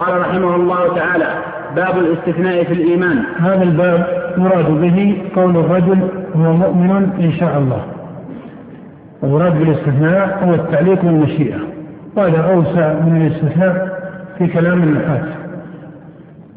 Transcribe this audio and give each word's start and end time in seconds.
قال 0.00 0.20
رحمه 0.20 0.56
الله 0.56 0.94
تعالى 0.96 1.28
باب 1.76 1.98
الاستثناء 1.98 2.64
في 2.64 2.72
الإيمان. 2.72 3.18
هذا 3.40 3.62
الباب 3.62 4.06
يراد 4.38 4.70
به 4.70 5.22
قول 5.36 5.56
الرجل 5.56 5.98
هو 6.36 6.52
مؤمن 6.52 7.10
إن 7.20 7.32
شاء 7.32 7.58
الله. 7.58 7.82
المراد 9.22 9.58
بالاستثناء 9.58 10.44
هو 10.44 10.54
التعليق 10.54 11.02
بالمشيئة 11.02 11.58
وهذا 12.16 12.40
أوسع 12.54 12.92
من 12.92 13.26
الاستثناء 13.26 14.00
في 14.38 14.46
كلام 14.46 14.82
النحاة. 14.82 15.22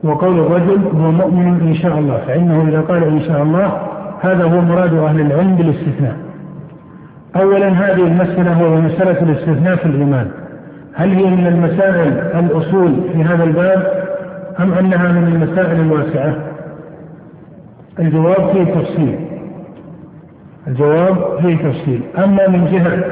وقول 0.03 0.39
الرجل 0.39 0.81
هو 0.95 1.11
مؤمن 1.11 1.61
إن 1.61 1.75
شاء 1.75 1.99
الله. 1.99 2.17
فإنه 2.27 2.69
إذا 2.69 2.81
قال 2.81 3.03
إن 3.03 3.21
شاء 3.21 3.43
الله 3.43 3.81
هذا 4.21 4.43
هو 4.43 4.61
مراد 4.61 4.93
أهل 4.93 5.21
العلم 5.21 5.55
بالاستثناء. 5.55 6.15
أولا 7.35 7.67
هذه 7.67 8.07
المسألة 8.07 8.53
هو 8.53 8.81
مسألة 8.81 9.21
الاستثناء 9.21 9.75
في 9.75 9.85
الإيمان. 9.85 10.31
هل 10.95 11.09
هي 11.09 11.25
من 11.25 11.47
المسائل 11.47 12.13
الأصول 12.45 12.95
في 13.13 13.23
هذا 13.23 13.43
الباب 13.43 14.03
أم 14.59 14.73
أنها 14.73 15.11
من 15.11 15.27
المسائل 15.27 15.79
الواسعة؟ 15.79 16.35
الجواب 17.99 18.51
فيه 18.53 18.73
تفصيل 18.73 19.19
الجواب 20.67 21.39
فيه 21.41 21.57
تفصيل 21.57 22.01
أما 22.17 22.47
من 22.47 22.65
جهة 22.71 23.03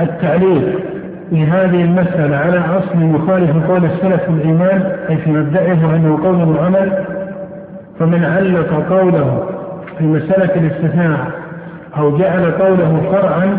التعليق 0.00 0.78
في 1.30 1.44
هذه 1.44 1.82
المسألة 1.82 2.36
على 2.36 2.58
أصل 2.58 2.98
مخالف 2.98 3.70
قول 3.70 3.84
السلف 3.84 4.22
في 4.22 4.30
الإيمان 4.30 4.92
أي 5.10 5.16
في 5.16 5.30
مبدئه 5.30 5.96
أنه 5.96 6.18
قول 6.22 6.56
وعمل 6.56 7.04
فمن 7.98 8.24
علق 8.24 8.92
قوله 8.92 9.46
في 9.98 10.04
مسألة 10.04 10.54
الاستثناء 10.54 11.30
أو 11.98 12.18
جعل 12.18 12.50
قوله 12.50 13.00
فرعا 13.12 13.58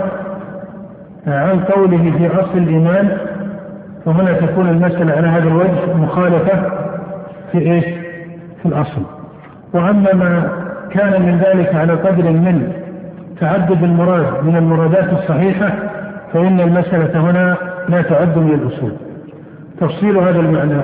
عن 1.27 1.59
قوله 1.59 2.12
في 2.17 2.27
أصل 2.40 2.58
الإيمان 2.58 3.17
فهنا 4.05 4.34
تكون 4.34 4.70
المسألة 4.70 5.13
على 5.13 5.27
هذا 5.27 5.48
الوجه 5.48 5.93
مخالفة 5.96 6.62
في 7.52 7.57
إيش؟ 7.57 7.85
في 8.62 8.65
الأصل. 8.65 9.02
وأما 9.74 10.13
ما 10.13 10.49
كان 10.91 11.21
من 11.21 11.37
ذلك 11.37 11.76
على 11.76 11.93
قدر 11.93 12.24
من 12.24 12.71
تعدد 13.40 13.84
المراد 13.84 14.43
من 14.43 14.55
المرادات 14.55 15.13
الصحيحة 15.13 15.71
فإن 16.34 16.60
المسألة 16.60 17.20
هنا 17.20 17.57
لا 17.90 18.02
تعد 18.02 18.37
من 18.37 18.54
الأصول. 18.54 18.91
تفصيل 19.80 20.18
هذا 20.18 20.40
المعنى. 20.40 20.82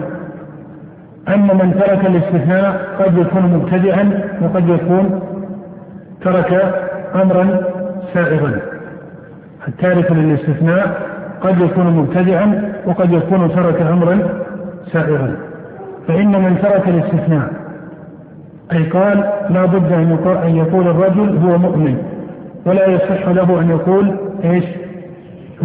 أن 1.27 1.47
من 1.47 1.73
ترك 1.85 2.05
الاستثناء 2.05 2.95
قد 2.99 3.17
يكون 3.17 3.41
مبتدعا 3.43 4.21
وقد 4.41 4.69
يكون 4.69 5.21
ترك 6.21 6.73
أمرا 7.15 7.61
سائغا. 8.13 8.72
التارك 9.67 10.11
للاستثناء 10.11 11.01
قد 11.41 11.61
يكون 11.61 11.87
مبتدعا 11.87 12.73
وقد 12.85 13.13
يكون 13.13 13.55
ترك 13.55 13.81
أمرا 13.81 14.19
سائغا. 14.91 15.35
فإن 16.07 16.31
من 16.31 16.57
ترك 16.61 16.87
الاستثناء 16.87 17.49
أي 18.71 18.83
قال 18.83 19.17
لا 19.49 19.65
بد 19.65 19.91
أن 20.45 20.55
يقول 20.55 20.87
الرجل 20.87 21.37
هو 21.37 21.57
مؤمن 21.57 21.97
ولا 22.65 22.87
يصح 22.87 23.27
له 23.27 23.59
أن 23.59 23.69
يقول 23.69 24.15
إيش؟ 24.43 24.65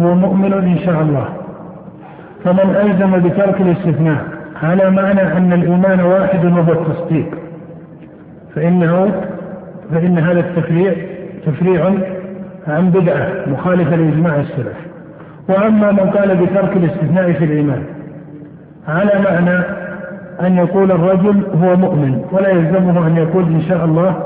هو 0.01 0.15
مؤمن 0.15 0.53
إن 0.53 0.77
شاء 0.77 1.01
الله. 1.01 1.25
فمن 2.43 2.75
ألزم 2.75 3.29
بترك 3.29 3.61
الاستثناء 3.61 4.23
على 4.63 4.89
معنى 4.89 5.37
أن 5.37 5.53
الإيمان 5.53 5.99
واحد 5.99 6.45
وهو 6.45 6.71
التصديق 6.71 7.37
فإنه 8.55 9.11
فإن 9.91 10.17
هذا 10.17 10.39
التفريع 10.39 10.93
تفريع 11.45 11.93
عن 12.69 12.89
بدعة 12.89 13.27
مخالفة 13.47 13.95
لإجماع 13.95 14.35
السلف. 14.35 14.77
وأما 15.49 15.91
من 15.91 15.99
قال 15.99 16.35
بترك 16.35 16.77
الاستثناء 16.77 17.31
في 17.31 17.45
الإيمان 17.45 17.83
على 18.87 19.11
معنى 19.23 19.63
أن 20.41 20.57
يقول 20.57 20.91
الرجل 20.91 21.43
هو 21.63 21.75
مؤمن 21.75 22.21
ولا 22.31 22.49
يلزمه 22.49 23.07
أن 23.07 23.17
يقول 23.17 23.43
إن 23.43 23.61
شاء 23.61 23.85
الله 23.85 24.23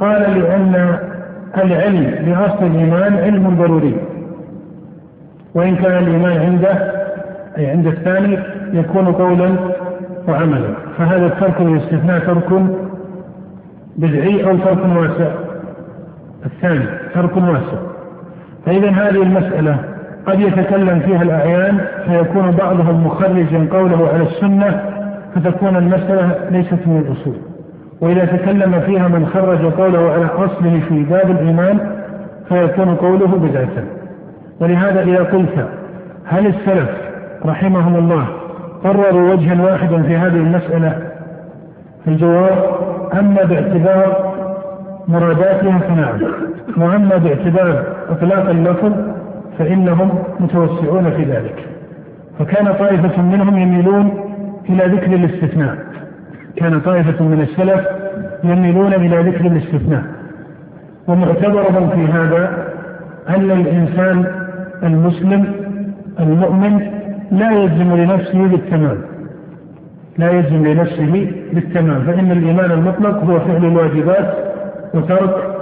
قال 0.00 0.20
لأن 0.40 0.98
العلم 1.64 2.14
بأصل 2.26 2.66
الإيمان 2.66 3.14
علم 3.14 3.56
ضروري. 3.58 3.96
وإن 5.54 5.76
كان 5.76 6.02
الإيمان 6.02 6.40
عنده 6.40 6.92
أي 7.58 7.70
عند 7.70 7.86
الثاني 7.86 8.38
يكون 8.72 9.06
قولا 9.06 9.50
وعملا. 10.28 10.74
فهذا 10.98 11.26
الترك 11.26 11.60
والاستثناء 11.60 12.18
ترك 12.18 12.62
بدعي 13.96 14.44
أو 14.44 14.56
ترك 14.56 14.78
واسع 14.96 15.30
الثاني 16.46 16.84
ترك 17.14 17.36
واسع 17.36 17.78
فإذا 18.66 18.90
هذه 18.90 19.22
المسألة 19.22 19.76
قد 20.26 20.40
يتكلم 20.40 21.00
فيها 21.00 21.22
الأعيان 21.22 21.80
فيكون 22.06 22.50
بعضهم 22.50 23.06
مخرجا 23.06 23.68
قوله 23.72 24.08
على 24.08 24.22
السنة 24.22 24.80
فتكون 25.34 25.76
المسألة 25.76 26.34
ليست 26.50 26.86
من 26.86 26.98
الأصول. 26.98 27.36
وإذا 28.00 28.24
تكلم 28.24 28.80
فيها 28.80 29.08
من 29.08 29.26
خرج 29.26 29.72
قوله 29.72 30.12
على 30.12 30.24
أصله 30.24 30.80
في 30.88 31.02
باب 31.02 31.30
الإيمان 31.30 31.78
فيكون 32.48 32.94
قوله 32.94 33.26
بدعة. 33.26 33.84
ولهذا 34.60 35.02
إذا 35.02 35.22
قلت 35.22 35.68
هل 36.26 36.46
السلف 36.46 36.90
رحمهم 37.46 37.96
الله 37.96 38.26
قرروا 38.84 39.32
وجها 39.32 39.62
واحدا 39.62 40.02
في 40.02 40.16
هذه 40.16 40.36
المسألة؟ 40.36 40.98
الجواب 42.08 42.58
أما 43.14 43.44
باعتبار 43.44 44.33
مراداتها 45.08 45.78
فنعم 45.78 46.20
وأما 46.76 47.16
باعتبار 47.16 47.84
إطلاق 48.08 48.48
اللفظ 48.48 48.92
فإنهم 49.58 50.10
متوسعون 50.40 51.10
في 51.10 51.22
ذلك. 51.22 51.68
فكان 52.38 52.72
طائفة 52.72 53.22
منهم 53.22 53.58
يميلون 53.58 54.10
إلى 54.68 54.84
ذكر 54.96 55.12
الاستثناء. 55.14 55.76
كان 56.56 56.80
طائفة 56.80 57.24
من 57.24 57.40
السلف 57.40 57.86
يميلون 58.44 58.94
إلى 58.94 59.30
ذكر 59.30 59.46
الاستثناء. 59.46 60.02
ومعتبرهم 61.08 61.88
في 61.88 62.12
هذا 62.12 62.66
أن 63.28 63.50
الإنسان 63.50 64.26
المسلم 64.82 65.54
المؤمن 66.20 66.80
لا 67.30 67.50
يلزم 67.50 67.96
لنفسه 67.96 68.46
بالتمام. 68.46 68.98
لا 70.18 70.30
يلزم 70.30 70.66
لنفسه 70.66 71.32
بالتمام. 71.52 72.00
فإن 72.00 72.32
الإيمان 72.32 72.70
المطلق 72.70 73.24
هو 73.24 73.40
فعل 73.40 73.64
الواجبات 73.64 74.43
وترك 74.94 75.58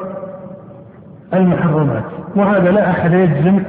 المحرمات. 1.35 2.05
وهذا 2.37 2.71
لا 2.71 2.91
أحد 2.91 3.13
يجزم 3.13 3.63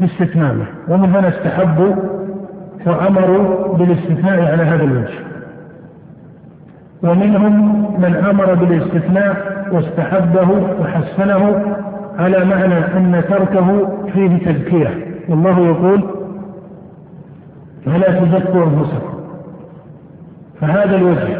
باستتمامه. 0.00 0.66
ومن 0.88 1.14
هنا 1.14 1.28
استحبوا 1.28 1.94
وأمروا 2.86 3.76
بالاستثناء 3.76 4.52
على 4.52 4.62
هذا 4.62 4.84
الوجه. 4.84 5.18
ومنهم 7.02 7.82
من 8.00 8.16
أمر 8.30 8.54
بالاستثناء 8.54 9.36
واستحبه 9.72 10.50
وحسنه 10.80 11.62
على 12.18 12.44
معنى 12.44 12.78
أن 12.78 13.24
تركه 13.28 13.88
فيه 14.12 14.52
تزكية 14.52 14.90
والله 15.28 15.60
يقول 15.60 16.04
فلا 17.84 18.20
تزكوا 18.20 18.64
أنفسكم. 18.64 19.14
فهذا 20.60 20.96
الوجه 20.96 21.36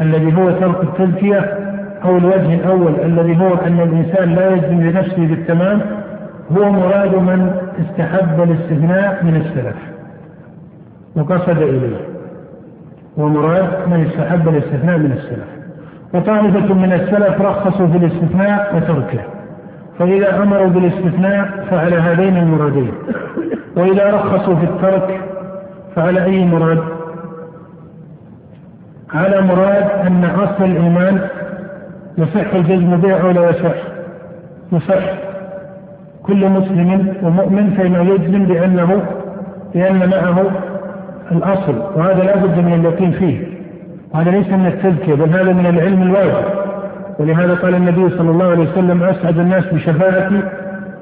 الذي 0.00 0.36
هو 0.36 0.50
ترك 0.50 0.82
التزكية 0.82 1.63
أو 2.04 2.18
الوجه 2.18 2.54
الأول 2.54 3.00
الذي 3.00 3.40
هو 3.40 3.54
أن 3.54 3.80
الإنسان 3.80 4.34
لا 4.34 4.50
يجزم 4.50 4.80
لنفسه 4.80 5.26
بالتمام 5.26 5.80
هو 6.52 6.70
مراد 6.70 7.14
من 7.14 7.56
استحب 7.80 8.42
الاستثناء 8.42 9.24
من 9.24 9.36
السلف. 9.36 9.76
وقصد 11.16 11.58
إليه. 11.62 11.96
ومراد 13.16 13.88
من 13.88 14.06
استحب 14.06 14.48
الاستثناء 14.48 14.98
من 14.98 15.12
السلف. 15.12 15.48
وطائفة 16.14 16.74
من 16.74 16.92
السلف 16.92 17.40
رخصوا 17.40 17.86
في 17.86 17.96
الاستثناء 17.96 18.76
وتركه. 18.76 19.20
فإذا 19.98 20.42
أمروا 20.42 20.68
بالاستثناء 20.68 21.66
فعلى 21.70 21.96
هذين 21.96 22.36
المرادين. 22.36 22.92
وإذا 23.76 24.10
رخصوا 24.10 24.54
في 24.54 24.64
الترك 24.64 25.20
فعلى 25.96 26.24
أي 26.24 26.44
مراد؟ 26.44 26.78
على 29.14 29.40
مراد 29.40 29.90
أن 30.06 30.24
أصل 30.24 30.64
الإيمان 30.64 31.20
يصح 32.18 32.54
الجزم 32.54 32.96
به 32.96 33.20
أو 33.20 33.30
لا 33.30 33.50
يصح؟ 33.50 33.74
يصح. 34.72 35.04
كل 36.22 36.48
مسلم 36.48 37.14
ومؤمن 37.22 37.70
فإنه 37.70 38.02
يجزم 38.02 38.44
بأنه 38.44 39.02
بأن 39.74 40.10
معه 40.10 40.44
الأصل 41.32 41.74
وهذا 41.96 42.22
لا 42.24 42.36
بد 42.36 42.58
من 42.58 42.72
اليقين 42.74 43.10
فيه. 43.10 43.46
وهذا 44.14 44.30
ليس 44.30 44.48
من 44.48 44.66
التزكية 44.66 45.14
بل 45.14 45.28
هذا 45.28 45.52
من 45.52 45.66
العلم 45.66 46.02
الواجب. 46.02 46.44
ولهذا 47.18 47.54
قال 47.54 47.74
النبي 47.74 48.10
صلى 48.10 48.30
الله 48.30 48.50
عليه 48.50 48.70
وسلم 48.70 49.02
أسعد 49.02 49.38
الناس 49.38 49.64
بشفاعتي 49.64 50.42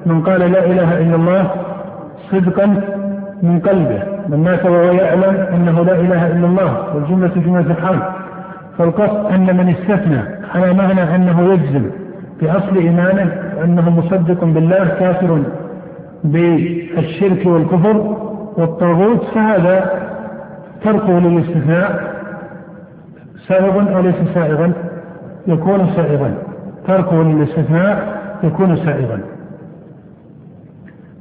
من 0.05 0.21
قال 0.21 0.39
لا 0.39 0.65
إله 0.65 0.97
إلا 0.97 1.15
الله 1.15 1.51
صدقا 2.31 2.65
من 3.43 3.59
قلبه. 3.59 4.03
من 4.29 4.43
مات 4.43 4.65
وهو 4.65 4.91
يعلم 4.91 5.47
أنه 5.53 5.85
لا 5.85 5.93
إله 5.93 6.27
إلا 6.27 6.45
الله. 6.47 6.95
والجملة 6.95 7.31
جملة 7.35 7.71
الحال. 7.71 7.99
فالقصد 8.77 9.25
أن 9.31 9.57
من 9.57 9.69
استثنى 9.69 10.21
على 10.53 10.73
معنى 10.73 11.15
أنه 11.15 11.53
يجزم 11.53 11.89
بأصل 12.41 12.77
إيمانه 12.77 13.33
أنه 13.63 13.89
مصدق 13.89 14.43
بالله 14.43 14.87
كافر 14.99 15.43
بالشرك 16.23 17.45
والكفر 17.45 17.97
والطاغوت 18.57 19.23
فهذا 19.23 19.91
تركه 20.83 21.19
للاستثناء 21.19 22.13
سائغ 23.47 23.95
أو 23.95 24.01
ليس 24.01 24.15
سائغا 24.33 24.73
يكون 25.47 25.89
سائغا 25.95 26.33
تركه 26.87 27.23
للاستثناء 27.23 28.21
يكون 28.43 28.75
سائغا 28.75 29.19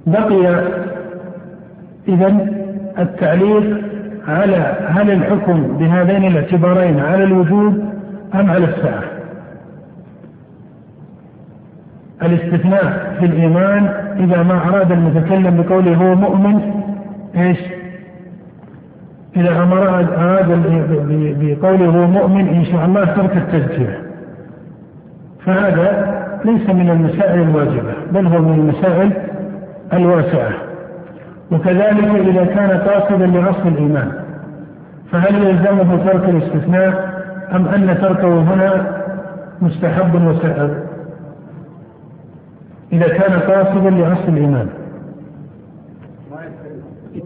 بقي 0.07 0.65
إذا 2.09 2.47
التعليق 2.99 3.81
على 4.29 4.77
هل 4.89 5.11
الحكم 5.11 5.63
بهذين 5.79 6.25
الاعتبارين 6.25 7.01
على 7.01 7.25
الوجود 7.25 7.85
أم 8.35 8.51
على 8.51 8.65
الساعة. 8.65 9.03
الاستثناء 12.25 13.17
في 13.21 13.27
الإيمان 13.27 13.87
إذا 14.19 14.43
ما 14.43 14.69
أراد 14.69 14.93
المتكلم 14.93 15.63
بقوله 15.63 15.95
هو 15.95 16.15
مؤمن 16.15 16.61
إيش؟ 17.37 17.59
إذا 19.37 19.63
أمر 19.63 19.89
أراد 19.89 20.47
بقوله 21.41 21.87
هو 21.87 22.07
مؤمن 22.07 22.49
إن 22.49 22.65
شاء 22.65 22.85
الله 22.85 23.05
ترك 23.05 23.37
التذكير. 23.37 23.99
فهذا 25.47 26.23
ليس 26.45 26.71
من 26.71 26.91
المسائل 26.91 27.43
الواجبة 27.43 27.93
بل 28.13 28.27
هو 28.27 28.39
من 28.39 28.55
المسائل 28.55 29.13
الواسعة. 29.93 30.51
وكذلك 31.51 32.05
إذا 32.29 32.45
كان 32.45 32.71
قاصدا 32.71 33.27
لأصل 33.27 33.69
الإيمان 33.69 34.13
فهل 35.13 35.35
يلزمه 35.35 35.97
ترك 35.97 36.29
الاستثناء 36.29 37.13
أم 37.53 37.69
أن 37.69 37.99
تركه 38.01 38.41
هنا 38.41 38.87
مستحب 39.63 40.17
إذا 42.93 43.09
كان 43.09 43.41
قاصدا 43.41 43.91
لأصل 43.91 44.29
الإيمان. 44.29 44.69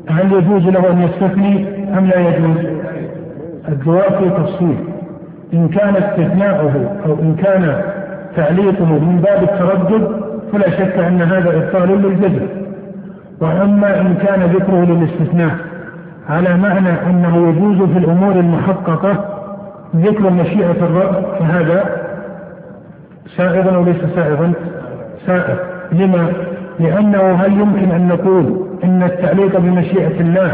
هل 0.09 0.33
يجوز 0.33 0.63
له 0.63 0.91
أن 0.91 1.03
يستثني 1.03 1.67
أم 1.99 2.07
لا 2.07 2.29
يجوز؟ 2.29 2.57
الجواب 3.69 4.15
في 4.19 4.31
تفصيل 4.31 4.77
إن 5.55 5.69
كان 5.69 5.97
استثناؤه 5.97 7.01
أو 7.07 7.13
إن 7.23 7.35
كان 7.35 7.83
تعليقه 8.37 8.85
من 8.85 9.21
باب 9.25 9.43
التردد 9.43 10.21
فلا 10.53 10.71
شك 10.71 10.99
أن 10.99 11.23
هذا 11.23 11.57
إبطال 11.57 12.03
للجزم. 12.03 12.47
وأما 13.41 14.01
إن 14.01 14.15
كان 14.15 14.43
ذكره 14.43 14.85
للاستثناء 14.85 15.57
على 16.29 16.57
معنى 16.57 16.91
أنه 17.11 17.49
يجوز 17.49 17.89
في 17.91 17.99
الأمور 17.99 18.33
المحققة 18.33 19.25
ذكر 19.97 20.31
مشيئة 20.31 20.71
الرب 20.71 21.25
فهذا 21.39 21.85
سائغا 23.37 23.77
وليس 23.77 23.97
سائغا. 23.97 24.13
سائغ 24.15 24.86
لما؟ 25.93 26.33
لأنه 26.81 27.33
هل 27.33 27.53
يمكن 27.53 27.91
أن 27.91 28.09
نقول 28.09 28.67
أن 28.85 29.03
التعليق 29.03 29.59
بمشيئة 29.59 30.21
الله 30.21 30.53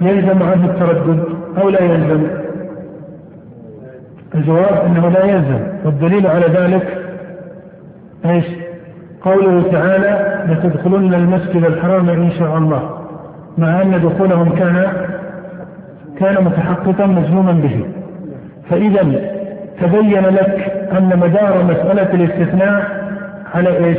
يلزم 0.00 0.42
عنه 0.42 0.64
التردد 0.64 1.24
أو 1.62 1.68
لا 1.68 1.82
يلزم؟ 1.82 2.26
الجواب 4.34 4.84
أنه 4.86 5.08
لا 5.08 5.24
يلزم 5.24 5.60
والدليل 5.84 6.26
على 6.26 6.46
ذلك 6.46 6.98
إيش؟ 8.24 8.44
قوله 9.22 9.62
تعالى 9.72 10.44
لتدخلن 10.48 11.14
المسجد 11.14 11.64
الحرام 11.64 12.08
إن 12.08 12.30
شاء 12.38 12.58
الله 12.58 12.90
مع 13.58 13.82
أن 13.82 14.00
دخولهم 14.02 14.48
كان 14.48 14.86
كان 16.18 16.44
متحققا 16.44 17.06
مجزوما 17.06 17.52
به 17.52 17.84
فإذا 18.70 19.02
تبين 19.80 20.24
لك 20.24 20.72
أن 20.92 21.18
مدار 21.18 21.64
مسألة 21.64 22.14
الاستثناء 22.14 23.07
على 23.54 23.84
إيش؟ 23.84 23.98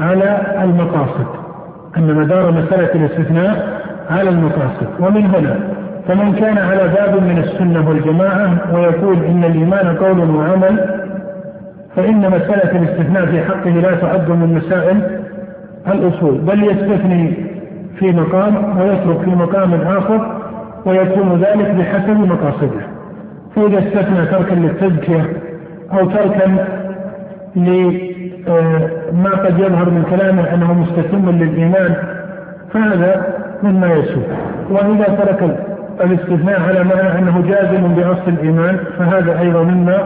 على 0.00 0.40
المقاصد. 0.62 1.26
أن 1.96 2.14
مدار 2.14 2.52
مسألة 2.52 2.94
الاستثناء 2.94 3.80
على 4.10 4.30
المقاصد. 4.30 4.88
ومن 5.00 5.26
هنا 5.26 5.58
فمن 6.08 6.34
كان 6.34 6.58
على 6.58 6.88
باب 6.88 7.22
من 7.22 7.38
السنة 7.38 7.88
والجماعة 7.88 8.74
ويقول 8.74 9.24
إن 9.24 9.44
الإيمان 9.44 9.96
قول 9.96 10.30
وعمل 10.30 11.04
فإن 11.96 12.30
مسألة 12.30 12.78
الاستثناء 12.82 13.26
في 13.26 13.42
حقه 13.42 13.70
لا 13.70 13.94
تعد 13.94 14.30
من 14.30 14.54
مسائل 14.54 15.20
الأصول. 15.88 16.38
بل 16.38 16.62
يستثني 16.62 17.34
في 17.98 18.12
مقام 18.12 18.80
ويترك 18.80 19.20
في 19.24 19.30
مقام 19.30 19.74
آخر 19.74 20.40
ويكون 20.86 21.40
ذلك 21.42 21.70
بحسب 21.70 22.20
مقاصده. 22.20 22.86
فإذا 23.56 23.78
استثنى 23.78 24.26
تركا 24.26 24.54
للتزكية 24.54 25.32
أو 25.92 26.10
تركا 26.10 26.66
لما 27.56 29.30
قد 29.30 29.58
يظهر 29.58 29.90
من 29.90 30.02
كلامه 30.10 30.54
أنه 30.54 30.72
مستتم 30.72 31.30
للإيمان 31.30 31.94
فهذا 32.72 33.26
مما 33.62 33.92
يسوء. 33.92 34.24
وإذا 34.70 35.04
ترك 35.04 35.56
الاستثناء 36.00 36.60
على 36.60 36.84
معنى 36.84 37.18
أنه 37.18 37.42
جازم 37.48 37.94
بأصل 37.94 38.28
الإيمان 38.28 38.78
فهذا 38.98 39.40
أيضا 39.40 39.62
مما 39.62 39.98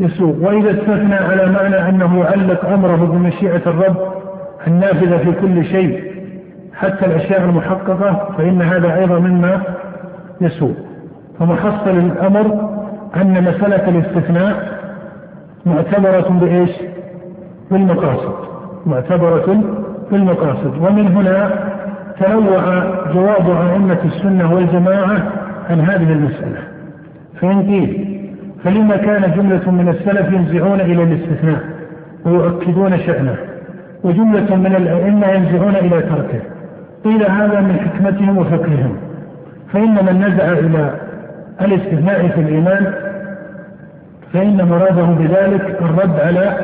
يسوق 0.00 0.36
وإذا 0.40 0.70
استثنى 0.70 1.14
على 1.14 1.46
معنى 1.46 1.88
أنه 1.88 2.18
يعلق 2.18 2.64
أمره 2.64 2.96
بمشيئة 2.96 3.62
الرب 3.66 3.96
النافذة 4.66 5.16
في 5.16 5.32
كل 5.40 5.64
شيء 5.64 6.12
حتى 6.74 7.06
الأشياء 7.06 7.44
المحققة 7.44 8.28
فإن 8.38 8.62
هذا 8.62 8.94
أيضا 8.94 9.18
مما 9.18 9.62
يسوء. 10.40 10.74
فمحصل 11.38 11.90
الأمر 11.90 12.70
أن 13.16 13.44
مسألة 13.44 13.88
الاستثناء 13.88 14.75
معتبرة 15.66 16.28
بإيش؟ 16.40 16.70
بالمقاصد. 17.70 18.34
معتبرة 18.86 19.62
بالمقاصد. 20.10 20.76
ومن 20.80 21.06
هنا 21.16 21.50
تنوع 22.20 22.84
جواب 23.14 23.50
أئمة 23.50 23.98
السنة 24.04 24.54
والجماعة 24.54 25.32
عن 25.70 25.80
هذه 25.80 26.12
المسألة. 26.12 26.58
فإن 27.40 27.62
قيل 27.62 28.16
فلما 28.64 28.96
كان 28.96 29.32
جملة 29.36 29.70
من 29.70 29.88
السلف 29.88 30.32
ينزعون 30.32 30.80
إلى 30.80 31.02
الاستثناء 31.02 31.60
ويؤكدون 32.24 32.98
شأنه 32.98 33.36
وجملة 34.04 34.56
من 34.56 34.76
الأئمة 34.76 35.26
ينزعون 35.26 35.76
إلى 35.76 36.02
تركه 36.02 36.40
قيل 37.04 37.30
هذا 37.30 37.60
من 37.60 37.80
حكمتهم 37.80 38.38
وفقههم 38.38 38.96
فإن 39.72 39.94
من 39.94 40.24
نزع 40.28 40.52
إلى 40.52 40.94
الاستثناء 41.60 42.28
في 42.28 42.40
الإيمان 42.40 42.92
فإن 44.32 44.68
مراده 44.68 45.02
بذلك 45.02 45.76
الرد 45.80 46.20
على 46.20 46.56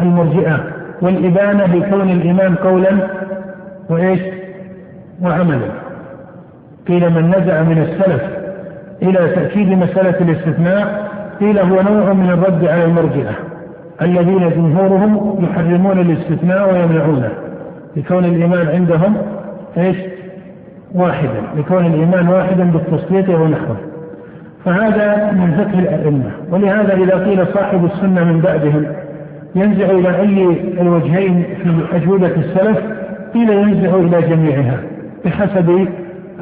المرجئة 0.00 0.60
والإبانة 1.02 1.66
لكون 1.66 2.10
الإيمان 2.10 2.54
قولا 2.54 2.90
وإيش؟ 3.90 4.20
وعملا. 5.22 5.70
قيل 6.88 7.10
من 7.10 7.28
نزع 7.28 7.62
من 7.62 7.78
السلف 7.78 8.22
إلى 9.02 9.34
تأكيد 9.34 9.68
مسألة 9.68 10.20
الاستثناء 10.20 11.08
قيل 11.40 11.58
هو 11.58 11.82
نوع 11.82 12.12
من 12.12 12.30
الرد 12.30 12.64
على 12.64 12.84
المرجئة 12.84 13.32
الذين 14.02 14.50
جمهورهم 14.50 15.44
يحرمون 15.44 16.00
الاستثناء 16.00 16.72
ويمنعونه 16.72 17.30
لكون 17.96 18.24
الإيمان 18.24 18.68
عندهم 18.68 19.16
إيش؟ 19.76 19.96
واحدا 20.94 21.42
لكون 21.56 21.86
الإيمان 21.86 22.28
واحدا 22.28 22.64
بالتصديق 22.64 23.40
ونحوه. 23.40 23.76
فهذا 24.64 25.32
من 25.32 25.50
فقه 25.56 25.78
الأئمة. 25.78 26.30
ولهذا 26.50 26.94
إذا 26.94 27.24
قيل 27.24 27.46
صاحب 27.54 27.84
السنة 27.84 28.24
من 28.24 28.40
بعدهم 28.40 28.86
ينزع 29.54 29.84
إلى 29.84 30.20
أي 30.20 30.56
الوجهين 30.80 31.44
في 31.62 31.96
أجوبة 31.96 32.26
السلف؟ 32.26 32.78
قيل 33.34 33.50
ينزع 33.50 33.94
إلى 33.94 34.22
جميعها 34.22 34.80
بحسب 35.24 35.88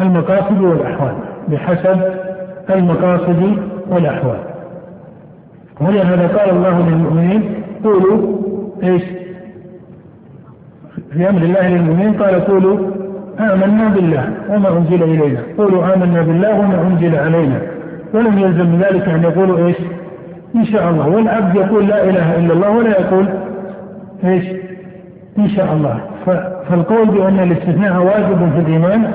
المقاصد 0.01 0.61
والأحوال. 0.61 1.15
بحسب 1.49 2.01
المقاصد 2.71 3.59
والأحوال. 3.89 4.39
ولهذا 5.81 6.27
قال 6.27 6.51
الله 6.51 6.89
للمؤمنين 6.91 7.55
قولوا 7.85 8.37
إيش؟ 8.83 9.03
في 11.13 11.29
أمر 11.29 11.43
الله 11.43 11.69
للمؤمنين 11.69 12.13
قال 12.13 12.45
قولوا 12.45 12.79
آمنا 13.41 13.89
بالله 13.89 14.33
وما 14.51 14.69
أنزل 14.69 15.03
إلينا. 15.03 15.41
قولوا 15.59 15.95
آمنا 15.95 16.23
بالله 16.23 16.59
وما 16.61 16.83
أنزل 16.83 17.17
علينا. 17.17 17.76
ولم 18.17 18.39
يلزم 18.39 18.67
من 18.67 18.79
ذلك 18.91 19.09
أن 19.09 19.23
يقولوا 19.23 19.67
إيش؟ 19.67 19.77
إن 20.57 20.65
شاء 20.65 20.91
الله. 20.91 21.09
والعبد 21.09 21.55
يقول 21.57 21.87
لا 21.87 22.05
إله 22.05 22.39
إلا 22.39 22.53
الله 22.53 22.71
ولا 22.71 22.91
يقول 22.91 23.29
إيش؟ 24.25 24.45
إن 25.39 25.49
شاء 25.49 25.73
الله. 25.73 26.01
فالقول 26.69 27.11
بأن 27.11 27.41
الاستثناء 27.41 28.03
واجب 28.03 28.53
في 28.55 28.61
الإيمان 28.61 29.11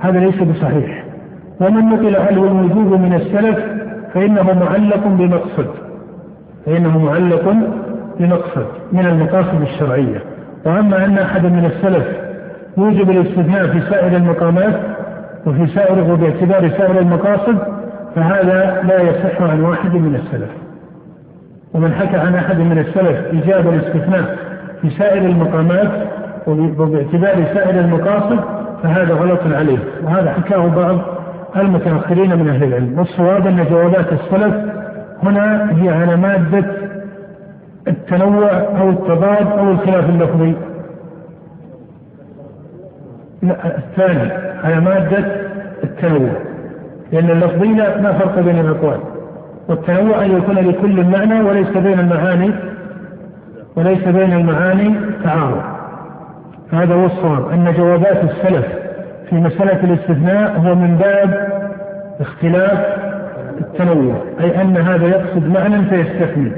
هذا 0.00 0.18
ليس 0.18 0.42
بصحيح. 0.42 1.04
ومن 1.60 1.88
نقل 1.88 2.16
عنه 2.16 2.44
الوجوب 2.44 3.00
من 3.00 3.14
السلف 3.14 3.58
فإنه 4.14 4.42
معلق 4.42 5.06
بمقصد. 5.06 5.66
فإنه 6.66 6.98
معلق 6.98 7.56
بمقصد 8.20 8.66
من 8.92 9.06
المقاصد 9.06 9.62
الشرعية. 9.62 10.22
وأما 10.66 11.04
أن 11.04 11.18
أحدا 11.18 11.48
من 11.48 11.64
السلف 11.64 12.06
يوجب 12.78 13.10
الاستثناء 13.10 13.66
في 13.66 13.80
سائر 13.80 14.16
المقامات 14.16 14.80
وفي 15.46 15.66
سائر 15.66 16.12
وباعتبار 16.12 16.68
سائر 16.68 16.98
المقاصد 16.98 17.58
فهذا 18.14 18.82
لا 18.88 19.00
يصح 19.00 19.42
عن 19.42 19.60
واحد 19.60 19.94
من 19.94 20.14
السلف. 20.14 20.50
ومن 21.74 21.94
حكى 21.94 22.16
عن 22.16 22.34
أحد 22.34 22.58
من 22.58 22.78
السلف 22.78 23.32
إيجاب 23.32 23.68
الاستثناء 23.68 24.36
في 24.82 24.90
سائر 24.90 25.22
المقامات 25.22 25.90
وباعتبار 26.46 27.44
سائر 27.54 27.80
المقاصد 27.80 28.40
فهذا 28.82 29.14
غلط 29.14 29.40
عليه. 29.46 29.78
وهذا 30.02 30.32
حكاه 30.32 30.66
بعض 30.66 30.98
المتأخرين 31.56 32.38
من 32.38 32.48
أهل 32.48 32.64
العلم. 32.64 32.98
والصواب 32.98 33.46
أن 33.46 33.64
جوابات 33.70 34.12
السلف 34.12 34.54
هنا 35.22 35.70
هي 35.82 35.88
على 35.88 36.16
مادة 36.16 36.64
التنوع 37.88 38.50
أو 38.80 38.90
التضاد 38.90 39.46
أو 39.58 39.70
الخلاف 39.70 40.08
اللفظي. 40.08 40.54
الثاني 43.64 44.32
على 44.64 44.80
مادة 44.80 45.24
التنوع. 45.84 46.32
لأن 47.12 47.30
اللفظية 47.30 47.96
لا 47.96 48.12
فرق 48.12 48.40
بين 48.40 48.58
الأقوال. 48.58 48.98
والتنوع 49.68 50.24
أن 50.24 50.36
يكون 50.36 50.54
لكل 50.54 51.04
معنى 51.04 51.40
وليس 51.40 51.76
بين 51.76 52.00
المعاني 52.00 52.50
وليس 53.76 54.04
بين 54.04 54.32
المعاني 54.32 54.94
تعارض. 55.24 55.62
هذا 56.72 56.94
هو 56.94 57.06
الصواب. 57.06 57.48
أن 57.52 57.72
جوابات 57.76 58.24
السلف 58.24 58.66
في 59.30 59.36
مسألة 59.36 59.84
الاستثناء 59.84 60.58
هو 60.58 60.74
من 60.74 60.96
باب 60.96 61.48
اختلاف 62.20 62.78
التنوع. 63.60 64.14
أي 64.40 64.62
أن 64.62 64.76
هذا 64.76 65.06
يقصد 65.06 65.48
معنى 65.48 65.84
فيستثني 65.84 66.52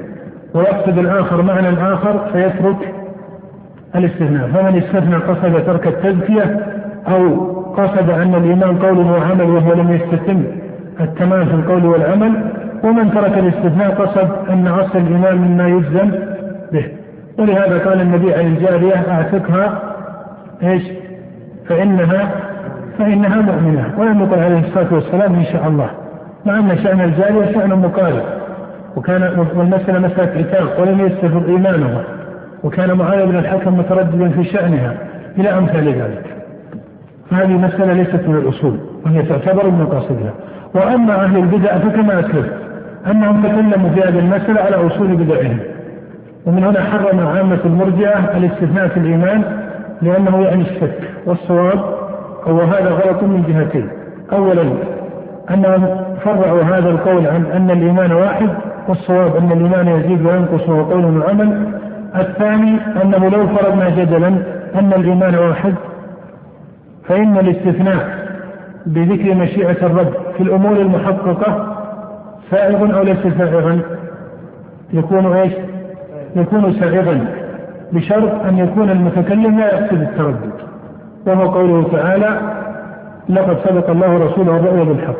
ويقصد 0.55 0.99
الآخر 0.99 1.43
معنى 1.43 1.69
آخر 1.69 2.31
فيترك 2.33 2.95
الاستثناء. 3.95 4.49
فمن 4.49 4.83
استثنى 4.83 5.17
قصد 5.17 5.67
ترك 5.67 5.87
التزكية 5.87 6.67
أو 7.09 7.57
قصد 7.77 8.11
أن 8.11 8.35
الإيمان 8.35 8.79
قول 8.79 8.99
وعمل 8.99 9.51
وهو 9.51 9.73
لم 9.73 9.93
يستتم 9.93 10.45
التمام 11.01 11.45
في 11.45 11.55
القول 11.55 11.87
والعمل 11.87 12.33
ومن 12.85 13.11
ترك 13.11 13.39
الاستثناء 13.39 13.91
قصد 13.91 14.29
أن 14.51 14.67
أصل 14.67 14.99
الإيمان 14.99 15.37
مما 15.37 15.69
يجزم 15.69 16.11
به. 16.73 16.87
ولهذا 17.39 17.79
قال 17.79 18.01
النبي 18.01 18.35
عن 18.35 18.47
الجارية 18.47 18.95
أعتقها؟ 19.11 19.83
إيش؟ 20.63 20.83
فإنها 21.69 22.31
فإنها 22.99 23.41
مؤمنة. 23.41 23.95
ولم 23.99 24.21
يقل 24.21 24.39
عليه 24.39 24.59
الصلاة 24.59 24.95
والسلام 24.95 25.35
إن 25.35 25.45
شاء 25.45 25.69
الله. 25.69 25.91
مع 26.45 26.59
أن 26.59 26.79
شأن 26.83 27.01
الجارية 27.01 27.53
شأن 27.53 27.71
مقارب 27.71 28.23
وكان 28.97 29.23
والمسألة 29.57 29.99
مسألة 29.99 30.39
عتاق 30.39 30.81
ولم 30.81 31.01
يستفر 31.01 31.43
إيمانها. 31.49 32.03
وكان 32.65 32.93
معاوية 32.93 33.25
بن 33.25 33.37
الحكم 33.37 33.79
مترددا 33.79 34.29
في 34.29 34.45
شأنها 34.45 34.95
إلى 35.39 35.49
أمثال 35.49 35.85
ذلك. 35.89 36.37
فهذه 37.31 37.53
مسألة 37.53 37.93
ليست 37.93 38.29
من 38.29 38.37
الأصول 38.37 38.79
وهي 39.07 39.23
تعتبر 39.23 39.71
من 39.71 39.83
مقاصدها. 39.83 40.33
وأما 40.75 41.25
أهل 41.25 41.37
البدع 41.37 41.79
فكما 41.79 42.21
أسلفت 42.21 42.53
أنهم 43.11 43.43
تكلموا 43.43 43.91
في 43.91 44.01
هذه 44.01 44.19
المسألة 44.19 44.61
على 44.61 44.87
أصول 44.87 45.17
بدعهم. 45.17 45.59
ومن 46.47 46.65
هنا 46.65 46.81
حرم 46.81 47.27
عامة 47.27 47.59
المرجئة 47.65 48.37
الاستثناء 48.37 48.89
في 48.89 48.97
الإيمان 48.97 49.43
لأنه 50.03 50.43
يعني 50.43 50.63
الشك 50.63 51.11
والصواب 51.27 51.79
هو 52.45 52.61
هذا 52.61 52.91
غلط 52.91 53.23
من 53.23 53.43
جهتين. 53.49 53.89
أولا 54.33 54.63
أنهم 55.51 56.05
فرعوا 56.25 56.63
هذا 56.63 56.91
القول 56.91 57.27
عن 57.27 57.47
أن 57.47 57.71
الإيمان 57.71 58.13
واحد 58.13 58.49
والصواب 58.89 59.37
أن 59.37 59.53
الإيمان 59.53 59.89
يزيد 59.89 60.27
وينقص 60.27 60.69
وهو 60.69 60.83
قول 60.83 61.19
وعمل. 61.19 61.67
الثاني 62.17 62.79
أنه 63.03 63.29
لو 63.29 63.47
فرضنا 63.47 63.89
جدلا 63.89 64.29
أن 64.75 64.93
الإيمان 64.97 65.35
واحد 65.35 65.75
فإن 67.09 67.39
الاستثناء 67.39 68.27
بذكر 68.87 69.35
مشيئة 69.35 69.87
الرب 69.87 70.13
في 70.37 70.43
الأمور 70.43 70.77
المحققة 70.77 71.77
سائغ 72.51 72.97
أو 72.99 73.03
ليس 73.03 73.19
سائغا 73.39 73.81
يكون 74.93 75.33
إيش؟ 75.33 75.53
يكون 76.37 76.73
سائغا 76.73 77.27
بشرط 77.93 78.45
أن 78.45 78.59
يكون 78.59 78.91
المتكلم 78.91 79.59
لا 79.59 79.75
يقصد 79.75 80.01
التردد 80.01 80.53
وهو 81.27 81.51
قوله 81.51 81.89
تعالى 81.93 82.41
لقد 83.29 83.57
سبق 83.69 83.91
الله 83.91 84.19
رسوله 84.27 84.57
الرؤيا 84.57 84.85
بالحق. 84.85 85.17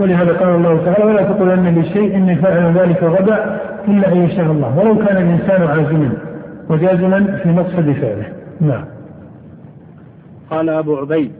ولهذا 0.00 0.32
قال 0.32 0.48
الله 0.48 0.84
تعالى 0.84 1.04
ولا 1.04 1.22
تقولن 1.22 1.78
لشيء 1.78 2.16
إني 2.16 2.36
فاعل 2.36 2.72
ذلك 2.72 3.02
غدا 3.02 3.60
إلا 3.88 4.12
أن 4.12 4.16
يشاء 4.16 4.46
الله. 4.46 4.78
ولو 4.78 5.06
كان 5.06 5.16
الإنسان 5.16 5.62
عازما 5.62 6.12
وجازما 6.70 7.38
في 7.42 7.48
مقصد 7.48 7.92
فعله. 7.92 8.26
نعم. 8.60 8.84
قال 10.52 10.68
أبو 10.68 10.96
عبيد. 10.96 11.32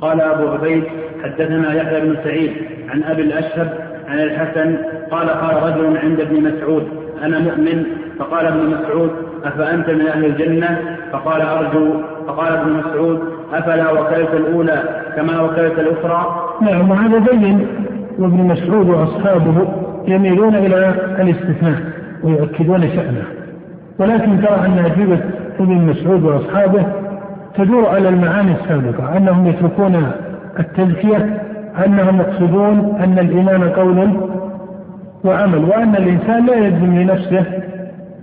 قال 0.00 0.20
أبو 0.20 0.48
عبيد 0.48 0.84
حدثنا 1.24 1.74
يحيى 1.74 2.00
بن 2.00 2.16
سعيد 2.24 2.52
عن 2.88 3.02
أبي 3.02 3.22
الأشهب 3.22 3.78
عن 4.08 4.18
الحسن 4.18 4.76
قال 5.10 5.28
قال 5.28 5.62
رجل 5.62 5.96
عند 5.96 6.20
ابن 6.20 6.42
مسعود 6.42 6.88
أنا 7.22 7.38
مؤمن؟ 7.38 7.84
فقال 8.18 8.46
ابن 8.46 8.66
مسعود 8.66 9.10
أفأنت 9.44 9.90
من 9.90 10.06
أهل 10.06 10.24
الجنة؟ 10.24 10.98
فقال 11.12 11.42
أرجو. 11.42 12.00
فقال 12.26 12.52
ابن 12.52 12.72
مسعود 12.72 13.20
أفلا 13.52 13.92
وكلت 13.92 14.34
الأولى 14.34 15.02
كما 15.16 15.40
وكلت 15.40 15.78
الأخرى؟ 15.78 16.50
نعم 16.62 16.90
وهذا 16.90 17.18
بين 17.18 17.66
وابن 18.18 18.36
مسعود 18.36 18.88
وأصحابه 18.88 19.68
يميلون 20.06 20.54
إلى 20.54 20.94
الاستثناء 21.20 21.80
ويؤكدون 22.22 22.80
شأنه. 22.80 23.24
ولكن 23.98 24.42
ترى 24.42 24.66
أن 24.66 24.78
أجوبة 24.78 25.20
ابن 25.60 25.74
مسعود 25.74 26.22
واصحابه 26.22 26.86
تدور 27.54 27.88
على 27.88 28.08
المعاني 28.08 28.52
السابقة 28.52 29.16
أنهم 29.16 29.46
يتركون 29.46 30.12
التزكيه 30.58 31.42
أنهم 31.86 32.20
يقصدون 32.20 32.96
أن 33.04 33.18
الإيمان 33.18 33.68
قول 33.68 34.10
وعمل 35.24 35.64
وأن 35.64 35.96
الإنسان 35.96 36.46
لا 36.46 36.54
يلزم 36.54 36.98
لنفسه 36.98 37.44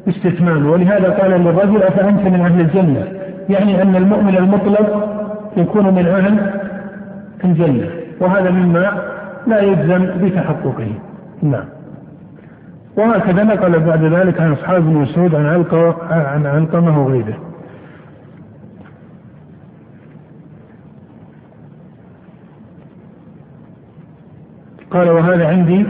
استثمان 0.09 0.65
ولهذا 0.65 1.09
قال 1.09 1.31
للرجل 1.31 1.83
أفأنت 1.83 2.21
من 2.27 2.41
أهل 2.41 2.61
الجنة؟ 2.61 3.07
يعني 3.49 3.81
أن 3.81 3.95
المؤمن 3.95 4.37
المطلق 4.37 5.09
يكون 5.57 5.85
من 5.93 6.05
أهل 6.07 6.37
الجنة 7.43 7.87
وهذا 8.19 8.51
مما 8.51 8.91
لا 9.47 9.59
يلزم 9.61 10.07
بتحققه. 10.21 10.87
نعم. 11.41 11.65
وهكذا 12.97 13.43
نقل 13.43 13.79
بعد 13.79 14.03
ذلك 14.03 14.41
عن 14.41 14.51
أصحاب 14.51 14.75
ابن 14.75 14.93
مسعود 14.93 15.35
عن 15.35 15.45
علقمه 15.45 16.03
عن 16.13 16.45
علقمه 16.45 17.05
وغيره. 17.05 17.53
قال 24.91 25.09
وهذا 25.09 25.47
عندي. 25.47 25.85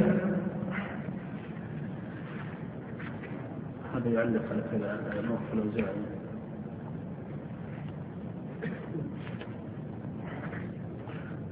هذا 3.96 4.10
يعلق 4.10 4.42
على 4.52 4.62
كذا 4.72 4.98
موقف 5.30 5.86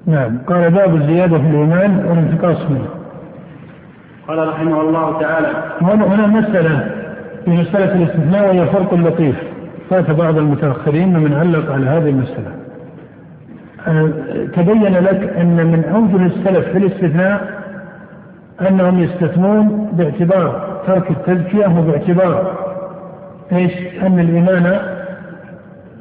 نعم. 0.06 0.38
قال 0.38 0.72
باب 0.72 0.96
الزيادة 0.96 1.38
في 1.38 1.48
الإيمان 1.48 2.06
والانتقاص 2.06 2.72
منه. 2.72 3.01
قال 4.32 4.48
رحمه 4.48 4.82
الله 4.82 5.20
تعالى 5.20 5.48
هنا 5.82 6.28
مسألة 6.28 6.90
في 7.46 7.52
مسألة 7.52 7.96
الاستثناء 7.96 8.48
وهي 8.48 8.66
فرق 8.66 8.94
لطيف 8.94 9.36
فات 9.90 10.12
بعض 10.12 10.38
المتأخرين 10.38 11.20
من 11.20 11.34
علق 11.34 11.72
على 11.72 11.86
هذه 11.86 12.10
المسألة 12.10 12.52
تبين 14.56 14.94
لك 14.94 15.34
أن 15.38 15.56
من 15.56 15.84
أوجه 15.84 16.26
السلف 16.26 16.68
في 16.68 16.78
الاستثناء 16.78 17.62
أنهم 18.70 19.00
يستثنون 19.00 19.90
باعتبار 19.94 20.82
ترك 20.88 21.12
التزكية 21.12 21.80
وباعتبار 21.80 22.54
إيش؟ 23.52 23.72
أن 24.02 24.20
الإيمان 24.20 24.80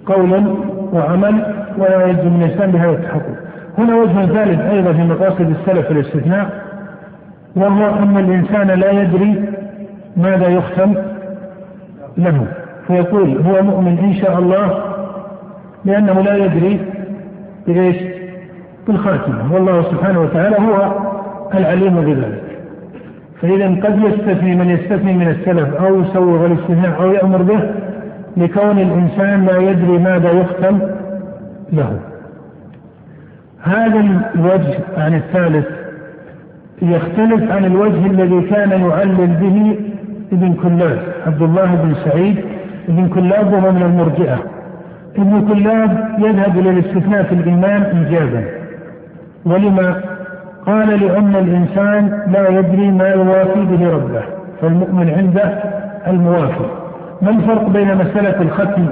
قول 0.07 0.57
وعمل 0.93 1.55
ولا 1.79 2.07
يلزم 2.07 2.37
الإنسان 2.37 2.71
بهذا 2.71 2.91
التحقق. 2.91 3.37
هنا 3.79 3.95
وجه 3.97 4.27
ثالث 4.27 4.61
أيضا 4.61 4.93
في 4.93 5.03
مقاصد 5.03 5.55
السلف 5.61 5.87
في 5.87 5.93
الاستثناء 5.93 6.70
وهو 7.57 8.03
أن 8.03 8.17
الإنسان 8.17 8.67
لا 8.67 8.91
يدري 8.91 9.45
ماذا 10.17 10.49
يختم 10.49 10.95
له. 12.19 12.47
فيقول 12.87 13.43
هو 13.43 13.63
مؤمن 13.63 13.99
إن 13.99 14.15
شاء 14.15 14.39
الله 14.39 14.83
لأنه 15.85 16.21
لا 16.21 16.37
يدري 16.37 16.81
بإيش؟ 17.67 17.97
بالخاتمة 18.87 19.55
والله 19.55 19.83
سبحانه 19.83 20.21
وتعالى 20.21 20.57
هو 20.57 20.93
العليم 21.55 22.01
بذلك. 22.01 22.43
فإذا 23.43 23.67
قد 23.67 23.99
يستثني 23.99 24.55
من 24.55 24.71
يستثني 24.71 25.13
من 25.13 25.29
السلف 25.29 25.75
أو 25.75 26.01
يسوغ 26.01 26.47
الاستثناء 26.47 27.03
أو 27.03 27.13
يأمر 27.13 27.43
به 27.43 27.61
لكون 28.37 28.79
الإنسان 28.79 29.47
لا 29.47 29.59
يدري 29.59 29.99
ماذا 29.99 30.31
يختم 30.33 30.79
له. 31.73 31.99
هذا 33.63 34.01
الوجه 34.35 34.79
عن 34.97 35.15
الثالث 35.15 35.80
يختلف 36.83 37.51
عن 37.51 37.65
الوجه 37.65 38.07
الذي 38.07 38.41
كان 38.41 38.71
يعلل 38.71 39.27
به 39.27 39.77
ابن 40.33 40.55
كلاب 40.55 40.99
عبد 41.27 41.43
الله 41.43 41.75
بن 41.75 41.95
سعيد 41.95 42.37
ابن 42.89 43.09
كلاب 43.09 43.53
وهو 43.53 43.73
من 43.73 43.83
المرجئة. 43.83 44.39
ابن 45.17 45.49
كلاب 45.49 46.09
يذهب 46.19 46.59
إلى 46.59 46.71
الاستثناء 46.71 47.23
في 47.23 47.35
الإيمان 47.35 47.83
إيجابا. 47.83 48.45
ولما 49.45 50.01
قال 50.67 50.89
لأن 50.89 51.37
الإنسان 51.37 52.23
لا 52.33 52.49
يدري 52.49 52.91
ما 52.91 53.09
يوافي 53.09 53.61
به 53.61 53.91
ربه 53.91 54.23
فالمؤمن 54.63 55.11
عنده 55.11 55.63
الموافي. 56.07 56.67
ما 57.23 57.31
الفرق 57.31 57.69
بين 57.69 57.95
مسألة 57.95 58.43
الختم 58.43 58.87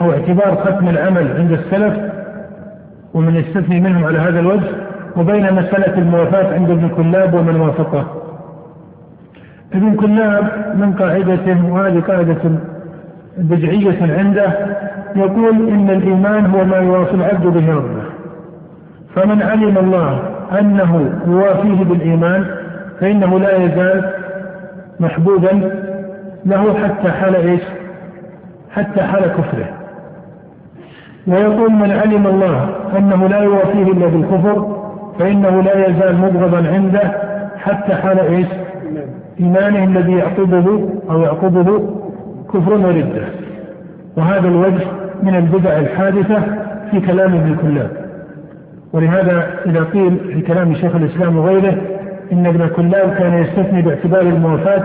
أو 0.00 0.12
اعتبار 0.12 0.56
ختم 0.56 0.88
العمل 0.88 1.36
عند 1.38 1.52
السلف؟ 1.52 2.12
ومن 3.14 3.36
يستثني 3.36 3.80
منهم 3.80 4.04
على 4.04 4.18
هذا 4.18 4.40
الوجه؟ 4.40 4.91
وبين 5.16 5.52
مسألة 5.54 5.98
الموافاة 5.98 6.54
عند 6.54 6.70
ابن 6.70 6.88
كلاب 6.88 7.34
ومن 7.34 7.56
وافقه 7.60 8.04
ابن 9.74 9.94
كلاب 9.96 10.74
من 10.76 10.92
قاعدته 10.92 11.72
وهذه 11.72 12.00
قاعدة 12.00 12.38
بدعية 13.38 14.18
عنده 14.18 14.52
يقول 15.16 15.68
إن 15.68 15.90
الإيمان 15.90 16.46
هو 16.46 16.64
ما 16.64 16.76
يوافي 16.76 17.14
العبد 17.14 17.46
به 17.46 17.74
ربه 17.74 18.02
فمن 19.14 19.42
علم 19.42 19.78
الله 19.78 20.22
أنه 20.60 21.10
يوافيه 21.26 21.84
بالإيمان 21.84 22.44
فإنه 23.00 23.38
لا 23.38 23.56
يزال 23.56 24.10
محبوبا 25.00 25.70
له 26.46 26.74
حتى 26.74 27.10
حال 27.10 27.36
إيش؟ 27.36 27.60
حتى 28.70 29.02
حال 29.02 29.22
كفره. 29.22 29.68
ويقول 31.26 31.72
من 31.72 31.90
علم 31.90 32.26
الله 32.26 32.68
أنه 32.98 33.28
لا 33.28 33.38
يوافيه 33.38 33.82
إلا 33.82 34.06
بالكفر 34.06 34.81
فإنه 35.18 35.62
لا 35.62 35.88
يزال 35.88 36.16
مبغضا 36.16 36.68
عنده 36.68 37.12
حتى 37.58 37.94
حال 37.94 38.18
إيش؟ 38.20 38.46
إيمانه 39.40 39.84
الذي 39.84 40.12
يعقبه 40.12 40.88
أو 41.10 41.20
يعقبه 41.20 41.90
كفر 42.52 42.72
وردة. 42.72 43.24
وهذا 44.16 44.48
الوجه 44.48 44.86
من 45.22 45.34
البدع 45.34 45.78
الحادثة 45.78 46.42
في 46.90 47.00
كلام 47.00 47.34
ابن 47.34 47.56
كلاب. 47.62 47.90
ولهذا 48.92 49.46
إذا 49.66 49.84
قيل 49.84 50.18
في 50.34 50.40
كلام 50.40 50.74
شيخ 50.74 50.96
الإسلام 50.96 51.38
وغيره 51.38 51.76
إن 52.32 52.46
ابن 52.46 52.68
كلاب 52.68 53.14
كان 53.18 53.34
يستثني 53.34 53.82
باعتبار 53.82 54.20
الموافاة 54.20 54.84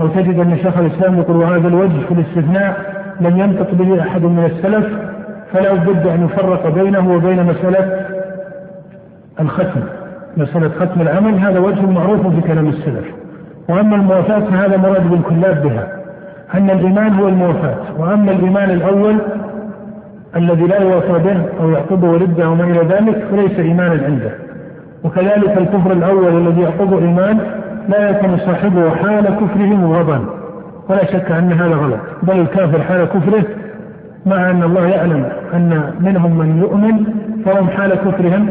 أو 0.00 0.08
تجد 0.08 0.38
أن 0.38 0.56
شيخ 0.56 0.78
الإسلام 0.78 1.18
يقول 1.18 1.36
وهذا 1.36 1.68
الوجه 1.68 2.06
في 2.08 2.14
الاستثناء 2.14 2.76
لم 3.20 3.38
ينطق 3.38 3.74
به 3.74 4.00
أحد 4.00 4.22
من 4.22 4.44
السلف 4.44 4.86
فلا 5.52 5.74
بد 5.74 6.06
أن 6.06 6.24
يفرق 6.24 6.68
بينه 6.68 7.14
وبين 7.14 7.46
مسألة 7.46 8.06
الختم 9.42 9.80
مسألة 10.36 10.68
ختم 10.68 11.00
العمل 11.00 11.34
هذا 11.34 11.58
وجه 11.58 11.86
معروف 11.86 12.26
في 12.26 12.40
كلام 12.40 12.68
السلف. 12.68 13.04
وأما 13.68 13.96
الموافاة 13.96 14.40
فهذا 14.40 14.76
مراد 14.76 15.10
بالكلاب 15.10 15.62
بها. 15.62 15.88
أن 16.54 16.70
الإيمان 16.70 17.14
هو 17.14 17.28
الموافاة. 17.28 17.76
وأما 17.98 18.32
الإيمان 18.32 18.70
الأول 18.70 19.16
الذي 20.36 20.62
لا 20.62 20.82
يوافى 20.82 21.12
به 21.12 21.44
أو 21.60 21.70
يعقبه 21.70 22.12
ردة 22.12 22.48
وما 22.48 22.64
إلى 22.64 22.80
ذلك 22.80 23.24
فليس 23.30 23.58
إيمانا 23.58 24.04
عنده. 24.04 24.30
وكذلك 25.04 25.58
الكفر 25.58 25.92
الأول 25.92 26.46
الذي 26.46 26.60
يعقبه 26.60 26.98
إيمان 26.98 27.38
لا 27.88 28.10
يكون 28.10 28.38
صاحبه 28.38 28.90
حال 28.90 29.24
كفره 29.24 29.76
مغضا 29.76 30.24
ولا 30.88 31.04
شك 31.04 31.32
أن 31.32 31.52
هذا 31.52 31.74
غلط. 31.74 32.00
بل 32.22 32.40
الكافر 32.40 32.82
حال 32.82 33.04
كفره 33.04 33.44
مع 34.26 34.50
أن 34.50 34.62
الله 34.62 34.86
يعلم 34.86 35.28
أن 35.54 35.94
منهم 36.00 36.38
من 36.38 36.58
يؤمن 36.58 37.04
فهم 37.44 37.68
حال 37.68 37.94
كفرهم 37.94 38.48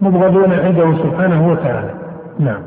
مبغضون 0.00 0.52
عنده 0.52 0.94
سبحانه 0.94 1.52
وتعالى. 1.52 1.94
نعم. 2.38 2.62